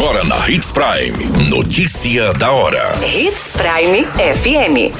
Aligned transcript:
Agora 0.00 0.24
na 0.24 0.48
Hits 0.48 0.70
Prime. 0.70 1.50
Notícia 1.50 2.32
da 2.32 2.50
hora. 2.50 2.98
Hits 3.04 3.52
Prime 3.52 4.06
FM. 4.06 4.96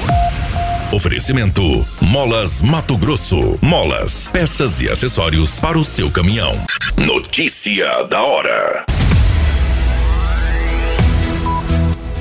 Oferecimento: 0.93 1.83
Molas 1.99 2.61
Mato 2.61 2.95
Grosso. 2.95 3.57
Molas, 3.59 4.29
peças 4.31 4.79
e 4.79 4.87
acessórios 4.87 5.59
para 5.59 5.75
o 5.75 5.83
seu 5.83 6.11
caminhão. 6.11 6.53
Notícia 6.95 8.03
da 8.03 8.21
hora. 8.21 8.85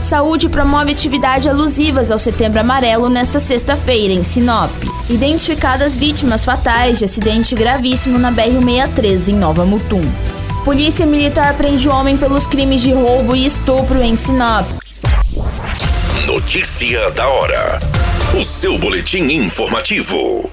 Saúde 0.01 0.49
promove 0.49 0.93
atividades 0.93 1.49
alusivas 1.49 2.11
ao 2.11 2.19
Setembro 2.19 2.61
Amarelo 2.61 3.11
nesta 3.11 3.39
sexta-feira, 3.39 4.15
em 4.15 4.23
Sinop. 4.23 4.73
Identificadas 5.11 5.95
vítimas 5.95 6.47
fatais 6.47 6.99
de 6.99 7.05
acidente 7.05 7.55
gravíssimo 7.55 8.19
na 8.19 8.33
BR-163, 8.33 9.29
em 9.29 9.35
Nova 9.35 9.67
Mutum. 9.67 10.01
Polícia 10.65 11.07
Militar 11.07 11.55
prende 11.55 11.89
homem 11.89 12.19
pelos 12.19 12.47
crimes 12.47 12.83
de 12.83 12.93
roubo 12.93 13.35
e 13.35 13.47
estupro 13.47 14.03
em 14.03 14.15
Sinop. 14.15 14.67
Notícia 16.27 17.11
da 17.13 17.27
hora. 17.27 17.81
O 18.39 18.45
seu 18.45 18.79
boletim 18.79 19.23
informativo. 19.33 20.51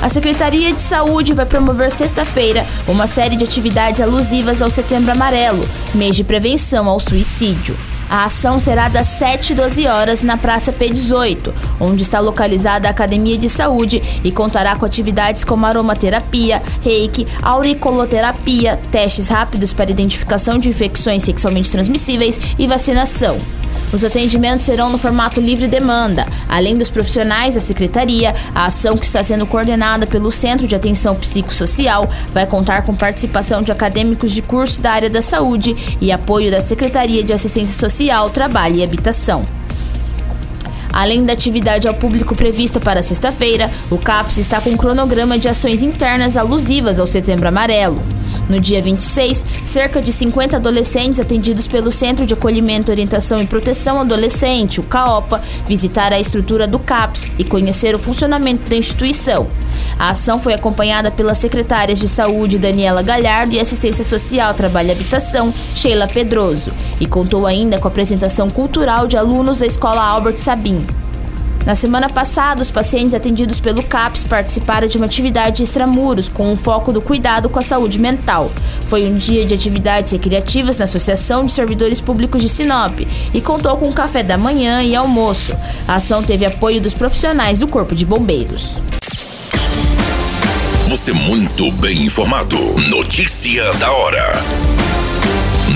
A 0.00 0.08
Secretaria 0.10 0.74
de 0.74 0.82
Saúde 0.82 1.32
vai 1.32 1.46
promover 1.46 1.90
sexta-feira 1.90 2.66
uma 2.86 3.06
série 3.06 3.36
de 3.36 3.44
atividades 3.44 4.02
alusivas 4.02 4.60
ao 4.60 4.70
Setembro 4.70 5.12
Amarelo, 5.12 5.66
mês 5.94 6.14
de 6.14 6.24
prevenção 6.24 6.86
ao 6.86 7.00
suicídio. 7.00 7.74
A 8.12 8.26
ação 8.26 8.60
será 8.60 8.90
das 8.90 9.06
7 9.06 9.54
e 9.54 9.56
12 9.56 9.86
horas 9.86 10.20
na 10.20 10.36
Praça 10.36 10.70
P18, 10.70 11.50
onde 11.80 12.02
está 12.02 12.20
localizada 12.20 12.86
a 12.86 12.90
Academia 12.90 13.38
de 13.38 13.48
Saúde 13.48 14.02
e 14.22 14.30
contará 14.30 14.76
com 14.76 14.84
atividades 14.84 15.44
como 15.44 15.64
aromaterapia, 15.64 16.60
reiki, 16.82 17.26
auricoloterapia, 17.40 18.78
testes 18.90 19.28
rápidos 19.28 19.72
para 19.72 19.90
identificação 19.90 20.58
de 20.58 20.68
infecções 20.68 21.22
sexualmente 21.22 21.72
transmissíveis 21.72 22.38
e 22.58 22.66
vacinação. 22.66 23.38
Os 23.92 24.02
atendimentos 24.02 24.64
serão 24.64 24.88
no 24.90 24.96
formato 24.96 25.40
livre 25.40 25.68
demanda. 25.68 26.26
Além 26.48 26.78
dos 26.78 26.90
profissionais 26.90 27.54
da 27.54 27.60
secretaria, 27.60 28.34
a 28.54 28.64
ação 28.64 28.96
que 28.96 29.04
está 29.04 29.22
sendo 29.22 29.46
coordenada 29.46 30.06
pelo 30.06 30.30
Centro 30.32 30.66
de 30.66 30.74
Atenção 30.74 31.14
Psicossocial 31.14 32.08
vai 32.32 32.46
contar 32.46 32.82
com 32.82 32.94
participação 32.94 33.62
de 33.62 33.70
acadêmicos 33.70 34.32
de 34.32 34.40
cursos 34.40 34.80
da 34.80 34.92
área 34.92 35.10
da 35.10 35.20
saúde 35.20 35.76
e 36.00 36.10
apoio 36.10 36.50
da 36.50 36.60
Secretaria 36.60 37.22
de 37.22 37.34
Assistência 37.34 37.78
Social, 37.78 38.30
Trabalho 38.30 38.76
e 38.76 38.82
Habitação. 38.82 39.44
Além 40.92 41.24
da 41.24 41.32
atividade 41.32 41.88
ao 41.88 41.94
público 41.94 42.34
prevista 42.36 42.78
para 42.78 43.02
sexta-feira, 43.02 43.70
o 43.90 43.96
CAPS 43.96 44.36
está 44.36 44.60
com 44.60 44.70
um 44.70 44.76
cronograma 44.76 45.38
de 45.38 45.48
ações 45.48 45.82
internas 45.82 46.36
alusivas 46.36 46.98
ao 46.98 47.06
Setembro 47.06 47.48
Amarelo. 47.48 48.02
No 48.48 48.60
dia 48.60 48.82
26, 48.82 49.44
cerca 49.64 50.02
de 50.02 50.12
50 50.12 50.56
adolescentes 50.56 51.20
atendidos 51.20 51.66
pelo 51.66 51.90
Centro 51.90 52.26
de 52.26 52.34
Acolhimento, 52.34 52.90
Orientação 52.90 53.40
e 53.40 53.46
Proteção 53.46 54.00
Adolescente, 54.00 54.80
o 54.80 54.82
CAOPA, 54.82 55.42
visitaram 55.66 56.16
a 56.16 56.20
estrutura 56.20 56.66
do 56.66 56.78
CAPS 56.78 57.30
e 57.38 57.44
conhecer 57.44 57.94
o 57.94 57.98
funcionamento 57.98 58.68
da 58.68 58.76
instituição. 58.76 59.46
A 59.98 60.10
ação 60.10 60.40
foi 60.40 60.54
acompanhada 60.54 61.10
pelas 61.10 61.38
secretárias 61.38 61.98
de 61.98 62.08
Saúde 62.08 62.58
Daniela 62.58 63.02
Galhardo 63.02 63.54
e 63.54 63.60
Assistência 63.60 64.04
Social, 64.04 64.54
Trabalho 64.54 64.88
e 64.88 64.92
Habitação, 64.92 65.54
Sheila 65.74 66.06
Pedroso, 66.06 66.72
e 67.00 67.06
contou 67.06 67.46
ainda 67.46 67.78
com 67.78 67.88
a 67.88 67.90
apresentação 67.90 68.50
cultural 68.50 69.06
de 69.06 69.16
alunos 69.16 69.58
da 69.58 69.66
Escola 69.66 70.02
Albert 70.02 70.38
Sabin. 70.38 70.84
Na 71.64 71.76
semana 71.76 72.08
passada, 72.08 72.60
os 72.60 72.72
pacientes 72.72 73.14
atendidos 73.14 73.60
pelo 73.60 73.84
CAPS 73.84 74.24
participaram 74.24 74.88
de 74.88 74.96
uma 74.96 75.06
atividade 75.06 75.62
extramuros 75.62 76.28
com 76.28 76.52
um 76.52 76.56
foco 76.56 76.92
do 76.92 77.00
cuidado 77.00 77.48
com 77.48 77.58
a 77.58 77.62
saúde 77.62 78.00
mental. 78.00 78.50
Foi 78.86 79.06
um 79.06 79.14
dia 79.14 79.46
de 79.46 79.54
atividades 79.54 80.10
recreativas 80.10 80.76
na 80.76 80.84
Associação 80.84 81.46
de 81.46 81.52
Servidores 81.52 82.00
Públicos 82.00 82.42
de 82.42 82.48
Sinop 82.48 82.98
e 83.32 83.40
contou 83.40 83.76
com 83.76 83.92
café 83.92 84.24
da 84.24 84.36
manhã 84.36 84.82
e 84.82 84.96
almoço. 84.96 85.54
A 85.86 85.96
ação 85.96 86.22
teve 86.22 86.44
apoio 86.44 86.80
dos 86.80 86.94
profissionais 86.94 87.60
do 87.60 87.68
Corpo 87.68 87.94
de 87.94 88.04
Bombeiros. 88.04 88.72
Você 90.88 91.12
muito 91.12 91.70
bem 91.72 92.02
informado. 92.02 92.58
Notícia 92.88 93.72
da 93.74 93.92
hora 93.92 94.81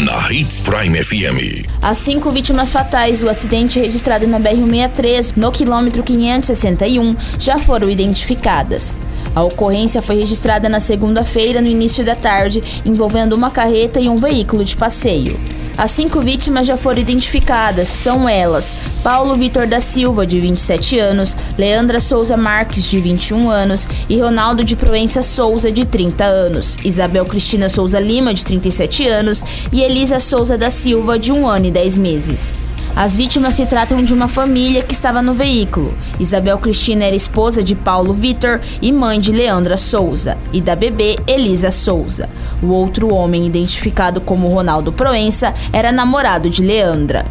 na 0.07 0.33
Hits 0.33 0.61
Prime 0.61 1.03
FM. 1.03 1.67
As 1.83 1.99
cinco 1.99 2.31
vítimas 2.31 2.73
fatais 2.73 3.23
do 3.23 3.29
acidente 3.29 3.81
registrado 3.81 4.25
na 4.29 4.39
BR-163, 4.39 5.33
no 5.35 5.51
quilômetro 5.51 6.05
561, 6.05 7.17
já 7.41 7.59
foram 7.59 7.91
identificadas. 7.91 9.01
A 9.35 9.43
ocorrência 9.43 10.01
foi 10.01 10.15
registrada 10.21 10.69
na 10.69 10.79
segunda-feira, 10.79 11.61
no 11.61 11.67
início 11.67 12.05
da 12.05 12.15
tarde, 12.15 12.63
envolvendo 12.85 13.33
uma 13.33 13.51
carreta 13.51 13.99
e 13.99 14.09
um 14.09 14.17
veículo 14.17 14.65
de 14.65 14.77
passeio. 14.77 15.41
As 15.79 15.91
cinco 15.91 16.21
vítimas 16.21 16.67
já 16.67 16.75
foram 16.75 17.01
identificadas. 17.01 17.89
São 17.89 18.27
elas: 18.27 18.75
Paulo 19.03 19.37
Vitor 19.37 19.67
da 19.67 19.79
Silva, 19.79 20.27
de 20.27 20.41
27 20.41 20.99
anos, 20.99 21.37
Leandra 21.59 22.01
Souza 22.01 22.37
Marques, 22.37 22.85
de 22.85 22.99
21 22.99 23.51
anos, 23.51 23.87
e 24.09 24.19
Ronaldo 24.19 24.65
de 24.65 24.75
Proença 24.75 25.21
Souza, 25.21 25.71
de 25.71 25.85
30 25.85 26.25
anos, 26.25 26.79
Isabel 26.83 27.27
Cristina 27.27 27.69
Souza 27.69 28.01
Lima, 28.01 28.33
de 28.33 28.45
37 28.45 29.07
anos, 29.07 29.43
e 29.71 29.83
Elisa 29.83 30.19
Souza 30.19 30.57
da 30.57 30.71
Silva, 30.71 31.19
de 31.19 31.33
1 31.33 31.47
ano 31.47 31.67
e 31.67 31.71
10 31.71 31.99
meses. 31.99 32.66
As 32.97 33.15
vítimas 33.15 33.53
se 33.53 33.67
tratam 33.67 34.03
de 34.03 34.15
uma 34.15 34.27
família 34.27 34.83
que 34.83 34.95
estava 34.95 35.21
no 35.21 35.35
veículo. 35.35 35.95
Isabel 36.19 36.57
Cristina 36.57 37.05
era 37.05 37.15
esposa 37.15 37.63
de 37.63 37.75
Paulo 37.75 38.15
Vitor 38.15 38.59
e 38.81 38.91
mãe 38.91 39.21
de 39.21 39.33
Leandra 39.33 39.77
Souza, 39.77 40.39
e 40.51 40.63
da 40.63 40.75
bebê 40.75 41.19
Elisa 41.27 41.71
Souza. 41.71 42.27
O 42.63 42.69
outro 42.69 43.13
homem, 43.13 43.47
identificado 43.47 44.19
como 44.19 44.49
Ronaldo 44.49 44.95
Proença, 44.95 45.53
era 45.75 45.93
namorado 45.93 46.49
de 46.49 46.63
Leandra. 46.63 47.27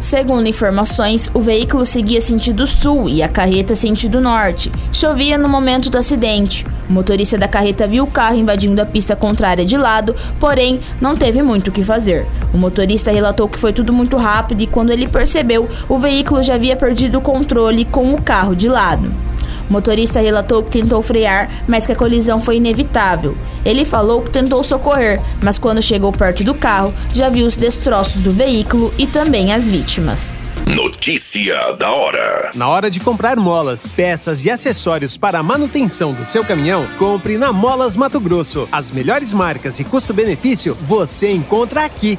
Segundo 0.00 0.48
informações, 0.48 1.30
o 1.34 1.40
veículo 1.40 1.84
seguia 1.84 2.22
sentido 2.22 2.66
sul 2.66 3.06
e 3.06 3.22
a 3.22 3.28
carreta 3.28 3.74
sentido 3.74 4.18
norte. 4.18 4.72
Chovia 4.90 5.36
no 5.36 5.46
momento 5.46 5.90
do 5.90 5.98
acidente. 5.98 6.66
O 6.88 6.92
motorista 6.92 7.36
da 7.36 7.46
carreta 7.46 7.86
viu 7.86 8.04
o 8.04 8.10
carro 8.10 8.36
invadindo 8.36 8.80
a 8.80 8.86
pista 8.86 9.14
contrária 9.14 9.64
de 9.64 9.76
lado, 9.76 10.16
porém 10.40 10.80
não 11.00 11.14
teve 11.14 11.42
muito 11.42 11.68
o 11.68 11.72
que 11.72 11.84
fazer. 11.84 12.26
O 12.52 12.56
motorista 12.56 13.12
relatou 13.12 13.46
que 13.46 13.58
foi 13.58 13.74
tudo 13.74 13.92
muito 13.92 14.16
rápido 14.16 14.62
e 14.62 14.66
quando 14.66 14.90
ele 14.90 15.06
percebeu, 15.06 15.68
o 15.86 15.98
veículo 15.98 16.42
já 16.42 16.54
havia 16.54 16.76
perdido 16.76 17.18
o 17.18 17.22
controle 17.22 17.84
com 17.84 18.14
o 18.14 18.22
carro 18.22 18.56
de 18.56 18.70
lado. 18.70 19.29
O 19.70 19.72
motorista 19.72 20.20
relatou 20.20 20.64
que 20.64 20.82
tentou 20.82 21.00
frear, 21.00 21.48
mas 21.68 21.86
que 21.86 21.92
a 21.92 21.96
colisão 21.96 22.40
foi 22.40 22.56
inevitável. 22.56 23.36
Ele 23.64 23.84
falou 23.84 24.20
que 24.20 24.30
tentou 24.30 24.64
socorrer, 24.64 25.22
mas 25.40 25.60
quando 25.60 25.80
chegou 25.80 26.10
perto 26.12 26.42
do 26.42 26.54
carro, 26.54 26.92
já 27.14 27.28
viu 27.28 27.46
os 27.46 27.56
destroços 27.56 28.20
do 28.20 28.32
veículo 28.32 28.92
e 28.98 29.06
também 29.06 29.52
as 29.54 29.70
vítimas. 29.70 30.36
Notícia 30.66 31.72
da 31.78 31.92
hora. 31.92 32.50
Na 32.52 32.68
hora 32.68 32.90
de 32.90 32.98
comprar 32.98 33.36
molas, 33.36 33.92
peças 33.92 34.44
e 34.44 34.50
acessórios 34.50 35.16
para 35.16 35.38
a 35.38 35.42
manutenção 35.42 36.12
do 36.12 36.24
seu 36.24 36.44
caminhão, 36.44 36.84
compre 36.98 37.38
na 37.38 37.52
Molas 37.52 37.96
Mato 37.96 38.18
Grosso. 38.18 38.68
As 38.72 38.90
melhores 38.90 39.32
marcas 39.32 39.78
e 39.78 39.84
custo-benefício 39.84 40.76
você 40.82 41.30
encontra 41.30 41.84
aqui. 41.84 42.18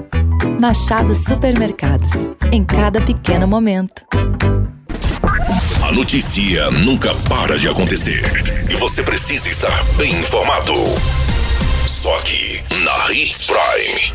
Machado 0.61 1.15
Supermercados. 1.15 2.29
Em 2.51 2.63
cada 2.63 3.01
pequeno 3.01 3.47
momento. 3.47 4.03
A 5.83 5.91
notícia 5.91 6.69
nunca 6.69 7.15
para 7.27 7.57
de 7.57 7.67
acontecer. 7.67 8.21
E 8.69 8.75
você 8.75 9.01
precisa 9.01 9.49
estar 9.49 9.83
bem 9.97 10.11
informado. 10.19 10.73
Só 11.87 12.15
aqui, 12.19 12.61
na 12.83 13.11
Hits 13.11 13.47
Prime. 13.47 14.13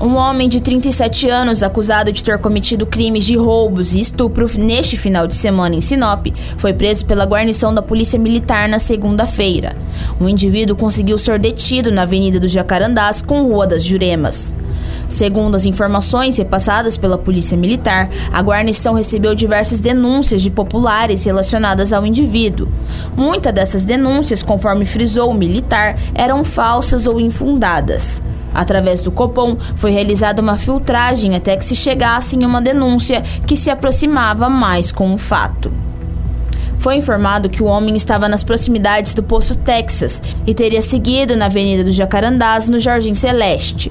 Um 0.00 0.16
homem 0.16 0.48
de 0.48 0.62
37 0.62 1.28
anos, 1.28 1.62
acusado 1.62 2.10
de 2.10 2.24
ter 2.24 2.38
cometido 2.38 2.86
crimes 2.86 3.26
de 3.26 3.36
roubos 3.36 3.92
e 3.92 4.00
estupro 4.00 4.48
neste 4.56 4.96
final 4.96 5.26
de 5.26 5.34
semana 5.34 5.74
em 5.74 5.82
Sinop, 5.82 6.28
foi 6.56 6.72
preso 6.72 7.04
pela 7.04 7.26
guarnição 7.26 7.74
da 7.74 7.82
Polícia 7.82 8.18
Militar 8.18 8.66
na 8.66 8.78
segunda-feira. 8.78 9.76
O 10.18 10.26
indivíduo 10.26 10.74
conseguiu 10.74 11.18
ser 11.18 11.38
detido 11.38 11.92
na 11.92 12.02
Avenida 12.02 12.40
dos 12.40 12.50
Jacarandás 12.50 13.20
com 13.20 13.42
Rua 13.42 13.66
das 13.66 13.84
Juremas. 13.84 14.54
Segundo 15.08 15.54
as 15.54 15.64
informações 15.64 16.36
repassadas 16.36 16.98
pela 16.98 17.16
Polícia 17.16 17.56
Militar, 17.56 18.10
a 18.30 18.42
guarnição 18.42 18.92
recebeu 18.92 19.34
diversas 19.34 19.80
denúncias 19.80 20.42
de 20.42 20.50
populares 20.50 21.24
relacionadas 21.24 21.94
ao 21.94 22.04
indivíduo. 22.04 22.68
Muitas 23.16 23.54
dessas 23.54 23.84
denúncias, 23.84 24.42
conforme 24.42 24.84
frisou 24.84 25.30
o 25.30 25.34
militar, 25.34 25.98
eram 26.14 26.44
falsas 26.44 27.06
ou 27.06 27.18
infundadas. 27.18 28.22
Através 28.54 29.00
do 29.00 29.10
Copom, 29.10 29.56
foi 29.76 29.90
realizada 29.90 30.42
uma 30.42 30.56
filtragem 30.56 31.34
até 31.34 31.56
que 31.56 31.64
se 31.64 31.74
chegasse 31.74 32.36
em 32.36 32.44
uma 32.44 32.60
denúncia 32.60 33.22
que 33.46 33.56
se 33.56 33.70
aproximava 33.70 34.48
mais 34.50 34.92
com 34.92 35.14
o 35.14 35.18
fato. 35.18 35.72
Foi 36.78 36.96
informado 36.96 37.48
que 37.48 37.62
o 37.62 37.66
homem 37.66 37.96
estava 37.96 38.28
nas 38.28 38.44
proximidades 38.44 39.12
do 39.12 39.22
Poço 39.22 39.56
Texas 39.56 40.22
e 40.46 40.54
teria 40.54 40.80
seguido 40.80 41.36
na 41.36 41.46
Avenida 41.46 41.82
dos 41.82 41.94
Jacarandás, 41.94 42.68
no 42.68 42.78
Jardim 42.78 43.14
Celeste. 43.14 43.90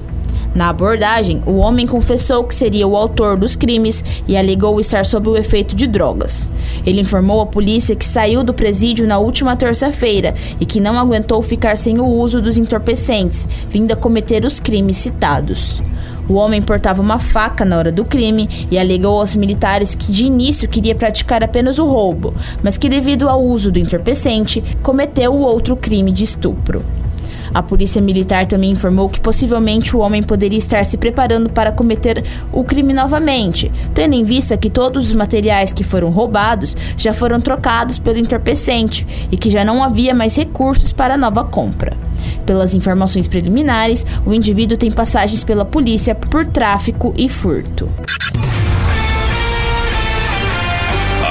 Na 0.58 0.70
abordagem, 0.70 1.40
o 1.46 1.58
homem 1.58 1.86
confessou 1.86 2.42
que 2.42 2.52
seria 2.52 2.84
o 2.84 2.96
autor 2.96 3.36
dos 3.36 3.54
crimes 3.54 4.02
e 4.26 4.36
alegou 4.36 4.80
estar 4.80 5.04
sob 5.04 5.28
o 5.28 5.36
efeito 5.36 5.72
de 5.72 5.86
drogas. 5.86 6.50
Ele 6.84 7.00
informou 7.00 7.40
à 7.40 7.46
polícia 7.46 7.94
que 7.94 8.04
saiu 8.04 8.42
do 8.42 8.52
presídio 8.52 9.06
na 9.06 9.18
última 9.18 9.56
terça-feira 9.56 10.34
e 10.58 10.66
que 10.66 10.80
não 10.80 10.98
aguentou 10.98 11.40
ficar 11.42 11.78
sem 11.78 12.00
o 12.00 12.04
uso 12.04 12.42
dos 12.42 12.58
entorpecentes, 12.58 13.48
vindo 13.70 13.92
a 13.92 13.96
cometer 13.96 14.44
os 14.44 14.58
crimes 14.58 14.96
citados. 14.96 15.80
O 16.28 16.34
homem 16.34 16.60
portava 16.60 17.00
uma 17.00 17.20
faca 17.20 17.64
na 17.64 17.78
hora 17.78 17.92
do 17.92 18.04
crime 18.04 18.48
e 18.68 18.76
alegou 18.76 19.20
aos 19.20 19.36
militares 19.36 19.94
que 19.94 20.10
de 20.10 20.26
início 20.26 20.68
queria 20.68 20.96
praticar 20.96 21.44
apenas 21.44 21.78
o 21.78 21.86
roubo, 21.86 22.34
mas 22.64 22.76
que 22.76 22.88
devido 22.88 23.28
ao 23.28 23.40
uso 23.40 23.70
do 23.70 23.78
entorpecente, 23.78 24.60
cometeu 24.82 25.32
o 25.32 25.42
outro 25.42 25.76
crime 25.76 26.10
de 26.10 26.24
estupro. 26.24 26.84
A 27.52 27.62
polícia 27.62 28.00
militar 28.00 28.46
também 28.46 28.70
informou 28.70 29.08
que 29.08 29.20
possivelmente 29.20 29.96
o 29.96 30.00
homem 30.00 30.22
poderia 30.22 30.58
estar 30.58 30.84
se 30.84 30.96
preparando 30.96 31.50
para 31.50 31.72
cometer 31.72 32.24
o 32.52 32.64
crime 32.64 32.92
novamente, 32.92 33.70
tendo 33.94 34.14
em 34.14 34.24
vista 34.24 34.56
que 34.56 34.70
todos 34.70 35.06
os 35.06 35.14
materiais 35.14 35.72
que 35.72 35.84
foram 35.84 36.10
roubados 36.10 36.76
já 36.96 37.12
foram 37.12 37.40
trocados 37.40 37.98
pelo 37.98 38.18
entorpecente 38.18 39.06
e 39.30 39.36
que 39.36 39.50
já 39.50 39.64
não 39.64 39.82
havia 39.82 40.14
mais 40.14 40.36
recursos 40.36 40.92
para 40.92 41.16
nova 41.16 41.44
compra. 41.44 41.96
Pelas 42.46 42.74
informações 42.74 43.28
preliminares, 43.28 44.04
o 44.24 44.32
indivíduo 44.32 44.76
tem 44.76 44.90
passagens 44.90 45.44
pela 45.44 45.64
polícia 45.64 46.14
por 46.14 46.46
tráfico 46.46 47.12
e 47.16 47.28
furto. 47.28 47.88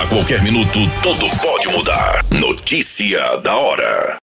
A 0.02 0.08
qualquer 0.08 0.42
minuto, 0.44 0.80
tudo 1.02 1.28
pode 1.42 1.68
mudar. 1.70 2.24
Notícia 2.30 3.38
da 3.44 3.56
hora. 3.56 4.18